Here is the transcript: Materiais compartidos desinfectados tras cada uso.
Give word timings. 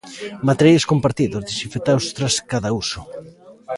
Materiais 0.49 0.87
compartidos 0.91 1.45
desinfectados 1.49 2.05
tras 2.15 2.35
cada 2.51 2.69
uso. 2.81 2.99